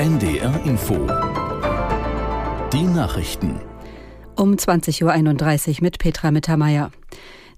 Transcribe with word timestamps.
NDR 0.00 0.58
Info. 0.64 0.94
Die 2.72 2.84
Nachrichten. 2.84 3.60
Um 4.34 4.54
20.31 4.54 5.02
Uhr 5.04 5.74
mit 5.82 5.98
Petra 5.98 6.30
Mittermeier. 6.30 6.90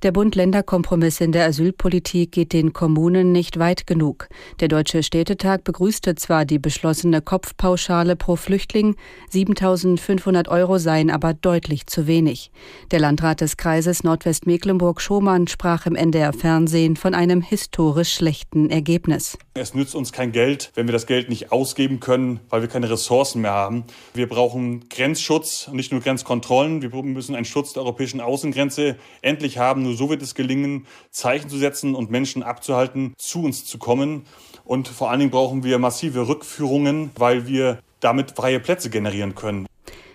Der 0.02 0.10
Bund-Länder-Kompromiss 0.10 1.20
in 1.20 1.30
der 1.30 1.46
Asylpolitik 1.46 2.32
geht 2.32 2.52
den 2.52 2.72
Kommunen 2.72 3.30
nicht 3.30 3.60
weit 3.60 3.86
genug. 3.86 4.28
Der 4.58 4.66
Deutsche 4.66 5.04
Städtetag 5.04 5.62
begrüßte 5.62 6.16
zwar 6.16 6.44
die 6.44 6.58
beschlossene 6.58 7.22
Kopfpauschale 7.22 8.16
pro 8.16 8.34
Flüchtling, 8.34 8.96
7.500 9.32 10.48
Euro 10.48 10.78
seien 10.78 11.08
aber 11.08 11.34
deutlich 11.34 11.86
zu 11.86 12.08
wenig. 12.08 12.50
Der 12.90 12.98
Landrat 12.98 13.42
des 13.42 13.56
Kreises 13.56 14.02
Nordwestmecklenburg-Schomann 14.02 15.46
sprach 15.46 15.86
im 15.86 15.94
NDR-Fernsehen 15.94 16.96
von 16.96 17.14
einem 17.14 17.40
historisch 17.40 18.12
schlechten 18.12 18.70
Ergebnis. 18.70 19.38
Es 19.54 19.72
nützt 19.72 19.94
uns 19.94 20.10
kein 20.10 20.32
Geld, 20.32 20.72
wenn 20.74 20.88
wir 20.88 20.92
das 20.92 21.06
Geld 21.06 21.28
nicht 21.28 21.52
ausgeben 21.52 22.00
können, 22.00 22.40
weil 22.48 22.62
wir 22.62 22.68
keine 22.68 22.90
Ressourcen 22.90 23.42
mehr 23.42 23.52
haben. 23.52 23.84
Wir 24.14 24.28
brauchen 24.28 24.88
Grenzschutz, 24.88 25.68
nicht 25.70 25.92
nur 25.92 26.00
Grenzkontrollen. 26.00 26.82
Wir 26.82 26.90
müssen 26.90 27.36
einen 27.36 27.44
Schutz 27.44 27.74
der 27.74 27.82
europäischen 27.84 28.20
Außengrenze 28.20 28.96
endlich 29.20 29.58
haben. 29.58 29.91
Nur 29.92 29.98
so 29.98 30.08
wird 30.08 30.22
es 30.22 30.34
gelingen, 30.34 30.86
Zeichen 31.10 31.50
zu 31.50 31.58
setzen 31.58 31.94
und 31.94 32.10
Menschen 32.10 32.42
abzuhalten, 32.42 33.12
zu 33.18 33.42
uns 33.42 33.66
zu 33.66 33.76
kommen. 33.76 34.24
Und 34.64 34.88
vor 34.88 35.10
allen 35.10 35.18
Dingen 35.18 35.30
brauchen 35.30 35.64
wir 35.64 35.78
massive 35.78 36.28
Rückführungen, 36.28 37.10
weil 37.14 37.46
wir 37.46 37.80
damit 38.00 38.30
freie 38.30 38.58
Plätze 38.58 38.88
generieren 38.88 39.34
können. 39.34 39.66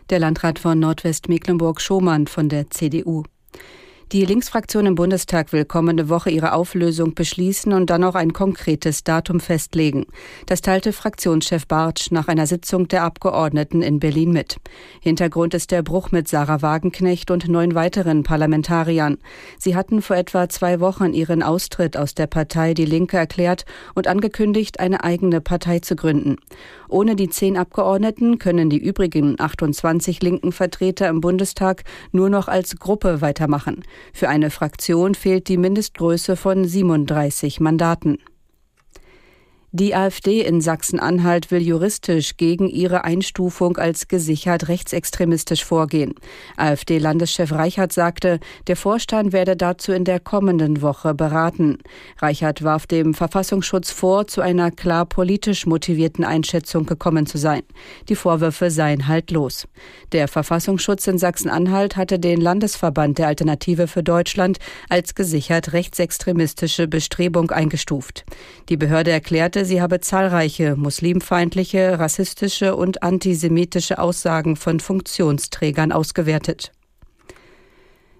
Der 0.09 0.17
Landrat 0.17 0.57
von 0.57 0.79
Nordwestmecklenburg-Schomann 0.79 2.25
von 2.25 2.49
der 2.49 2.71
CDU. 2.71 3.21
Die 4.13 4.23
Linksfraktion 4.23 4.85
im 4.85 4.95
Bundestag 4.95 5.51
will 5.51 5.65
kommende 5.65 6.07
Woche 6.07 6.29
ihre 6.29 6.53
Auflösung 6.53 7.13
beschließen 7.13 7.73
und 7.73 7.89
dann 7.89 8.05
auch 8.05 8.15
ein 8.15 8.31
konkretes 8.31 9.03
Datum 9.03 9.41
festlegen. 9.41 10.05
Das 10.45 10.61
teilte 10.61 10.93
Fraktionschef 10.93 11.67
Bartsch 11.67 12.09
nach 12.11 12.29
einer 12.29 12.47
Sitzung 12.47 12.87
der 12.87 13.03
Abgeordneten 13.03 13.81
in 13.81 13.99
Berlin 13.99 14.31
mit. 14.31 14.61
Hintergrund 15.01 15.53
ist 15.53 15.71
der 15.71 15.83
Bruch 15.83 16.11
mit 16.13 16.29
Sarah 16.29 16.61
Wagenknecht 16.61 17.31
und 17.31 17.49
neun 17.49 17.75
weiteren 17.75 18.23
Parlamentariern. 18.23 19.17
Sie 19.59 19.75
hatten 19.75 20.01
vor 20.01 20.15
etwa 20.15 20.47
zwei 20.47 20.79
Wochen 20.79 21.11
ihren 21.11 21.43
Austritt 21.43 21.97
aus 21.97 22.15
der 22.15 22.27
Partei 22.27 22.73
Die 22.73 22.85
Linke 22.85 23.17
erklärt 23.17 23.65
und 23.93 24.07
angekündigt, 24.07 24.79
eine 24.79 25.03
eigene 25.03 25.41
Partei 25.41 25.79
zu 25.79 25.97
gründen. 25.97 26.37
Ohne 26.87 27.17
die 27.17 27.27
zehn 27.27 27.57
Abgeordneten 27.57 28.39
können 28.39 28.69
die 28.69 28.81
übrigen 28.81 29.35
28 29.37 30.23
linken 30.23 30.53
Vertreter 30.53 31.09
im 31.09 31.19
Bundestag 31.19 31.83
nur 32.13 32.29
noch 32.29 32.47
als 32.47 32.77
Gruppe 32.77 33.19
weitermachen. 33.19 33.83
Für 34.13 34.29
eine 34.29 34.49
Fraktion 34.49 35.15
fehlt 35.15 35.47
die 35.47 35.57
Mindestgröße 35.57 36.35
von 36.35 36.65
37 36.65 37.59
Mandaten. 37.59 38.19
Die 39.73 39.93
AfD 39.93 40.43
in 40.43 40.61
Sachsen-Anhalt 40.61 41.51
will 41.51 41.61
juristisch 41.61 42.37
gegen 42.37 42.69
ihre 42.69 43.03
Einstufung 43.03 43.75
als 43.75 44.07
gesichert 44.07 44.69
rechtsextremistisch 44.69 45.65
vorgehen. 45.65 46.13
AfD-Landeschef 46.55 47.51
Reichert 47.51 47.91
sagte, 47.91 48.39
der 48.67 48.77
Vorstand 48.77 49.33
werde 49.33 49.57
dazu 49.57 49.91
in 49.91 50.05
der 50.05 50.21
kommenden 50.21 50.81
Woche 50.81 51.13
beraten. 51.13 51.79
Reichert 52.19 52.63
warf 52.63 52.87
dem 52.87 53.13
Verfassungsschutz 53.13 53.91
vor, 53.91 54.25
zu 54.27 54.39
einer 54.39 54.71
klar 54.71 55.05
politisch 55.05 55.65
motivierten 55.65 56.23
Einschätzung 56.23 56.85
gekommen 56.85 57.25
zu 57.25 57.37
sein. 57.37 57.63
Die 58.07 58.15
Vorwürfe 58.15 58.71
seien 58.71 59.09
haltlos. 59.09 59.67
Der 60.13 60.29
Verfassungsschutz 60.29 61.07
in 61.07 61.17
Sachsen-Anhalt 61.17 61.97
hatte 61.97 62.19
den 62.19 62.39
Landesverband 62.39 63.17
der 63.17 63.27
Alternative 63.27 63.87
für 63.87 64.01
Deutschland 64.01 64.59
als 64.87 65.13
gesichert 65.13 65.73
rechtsextremistische 65.73 66.87
Bestrebung 66.87 67.51
eingestuft. 67.51 68.23
Die 68.69 68.77
Behörde 68.77 69.11
erklärte, 69.11 69.56
sagte, 69.57 69.65
sie 69.65 69.81
habe 69.81 69.99
zahlreiche 69.99 70.75
muslimfeindliche, 70.75 71.99
rassistische 71.99 72.75
und 72.75 73.01
antisemitische 73.01 73.97
Aussagen 73.97 74.55
von 74.55 74.79
Funktionsträgern 74.79 75.91
ausgewertet. 75.91 76.71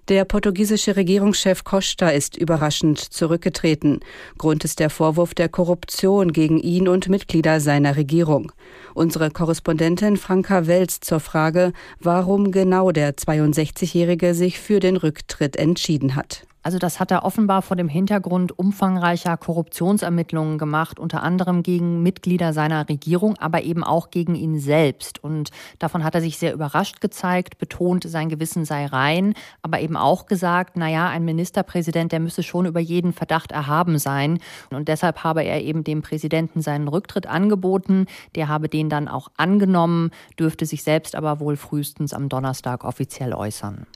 Der 0.08 0.24
portugiesische 0.24 0.96
Regierungschef 0.96 1.64
Costa 1.64 2.08
ist 2.08 2.36
überraschend 2.36 2.98
zurückgetreten. 2.98 4.00
Grund 4.38 4.64
ist 4.64 4.80
der 4.80 4.90
Vorwurf 4.90 5.34
der 5.34 5.48
Korruption 5.48 6.32
gegen 6.32 6.58
ihn 6.58 6.88
und 6.88 7.08
Mitglieder 7.08 7.60
seiner 7.60 7.96
Regierung. 7.96 8.50
Unsere 8.94 9.30
Korrespondentin 9.30 10.16
Franka 10.16 10.66
Welz 10.66 11.00
zur 11.00 11.20
Frage, 11.20 11.72
warum 12.00 12.50
genau 12.50 12.90
der 12.90 13.14
62-Jährige 13.14 14.34
sich 14.34 14.58
für 14.58 14.80
den 14.80 14.96
Rücktritt 14.96 15.56
entschieden 15.56 16.16
hat. 16.16 16.48
Also 16.62 16.78
das 16.78 16.98
hat 16.98 17.10
er 17.10 17.24
offenbar 17.24 17.62
vor 17.62 17.76
dem 17.76 17.88
Hintergrund 17.88 18.58
umfangreicher 18.58 19.36
Korruptionsermittlungen 19.36 20.58
gemacht, 20.58 20.98
unter 20.98 21.22
anderem 21.22 21.62
gegen 21.62 22.02
Mitglieder 22.02 22.52
seiner 22.52 22.88
Regierung, 22.88 23.38
aber 23.38 23.62
eben 23.62 23.84
auch 23.84 24.10
gegen 24.10 24.34
ihn 24.34 24.58
selbst. 24.58 25.22
Und 25.22 25.50
davon 25.78 26.02
hat 26.02 26.14
er 26.14 26.20
sich 26.20 26.36
sehr 26.36 26.52
überrascht 26.52 27.00
gezeigt, 27.00 27.58
betont, 27.58 28.04
sein 28.04 28.28
Gewissen 28.28 28.64
sei 28.64 28.86
rein, 28.86 29.34
aber 29.62 29.80
eben 29.80 29.96
auch 29.96 30.26
gesagt, 30.26 30.76
na 30.76 30.88
ja, 30.88 31.08
ein 31.08 31.24
Ministerpräsident, 31.24 32.10
der 32.12 32.20
müsse 32.20 32.42
schon 32.42 32.66
über 32.66 32.80
jeden 32.80 33.12
Verdacht 33.12 33.52
erhaben 33.52 33.98
sein. 33.98 34.40
Und 34.70 34.88
deshalb 34.88 35.22
habe 35.22 35.44
er 35.44 35.62
eben 35.62 35.84
dem 35.84 36.02
Präsidenten 36.02 36.60
seinen 36.60 36.88
Rücktritt 36.88 37.26
angeboten. 37.26 38.06
Der 38.34 38.48
habe 38.48 38.68
den 38.68 38.88
dann 38.88 39.06
auch 39.06 39.28
angenommen, 39.36 40.10
dürfte 40.38 40.66
sich 40.66 40.82
selbst 40.82 41.14
aber 41.14 41.38
wohl 41.40 41.56
frühestens 41.56 42.12
am 42.12 42.28
Donnerstag 42.28 42.84
offiziell 42.84 43.32
äußern. 43.32 43.86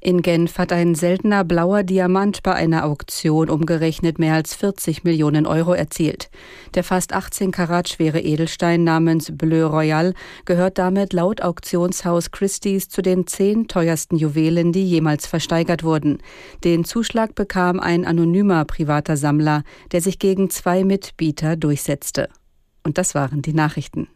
In 0.00 0.22
Genf 0.22 0.58
hat 0.58 0.72
ein 0.72 0.94
seltener 0.94 1.44
blauer 1.44 1.82
Diamant 1.82 2.42
bei 2.42 2.54
einer 2.54 2.84
Auktion 2.84 3.48
umgerechnet 3.48 4.18
mehr 4.18 4.34
als 4.34 4.54
40 4.54 5.04
Millionen 5.04 5.46
Euro 5.46 5.72
erzielt. 5.72 6.30
Der 6.74 6.84
fast 6.84 7.12
18 7.12 7.50
Karat 7.50 7.88
schwere 7.88 8.20
Edelstein 8.20 8.84
namens 8.84 9.32
Bleu 9.34 9.66
Royal 9.66 10.14
gehört 10.44 10.78
damit 10.78 11.12
laut 11.12 11.42
Auktionshaus 11.42 12.30
Christie's 12.30 12.88
zu 12.88 13.02
den 13.02 13.26
zehn 13.26 13.68
teuersten 13.68 14.16
Juwelen, 14.16 14.72
die 14.72 14.86
jemals 14.86 15.26
versteigert 15.26 15.82
wurden. 15.82 16.18
Den 16.64 16.84
Zuschlag 16.84 17.34
bekam 17.34 17.80
ein 17.80 18.04
anonymer 18.04 18.64
privater 18.64 19.16
Sammler, 19.16 19.62
der 19.92 20.00
sich 20.00 20.18
gegen 20.18 20.50
zwei 20.50 20.84
Mitbieter 20.84 21.56
durchsetzte. 21.56 22.28
Und 22.84 22.98
das 22.98 23.14
waren 23.14 23.42
die 23.42 23.54
Nachrichten. 23.54 24.08